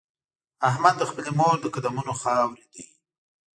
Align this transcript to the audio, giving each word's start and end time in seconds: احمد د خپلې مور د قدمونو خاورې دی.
احمد 0.69 0.95
د 0.97 1.03
خپلې 1.09 1.31
مور 1.39 1.55
د 1.61 1.65
قدمونو 1.75 2.13
خاورې 2.21 2.65
دی. 2.73 2.85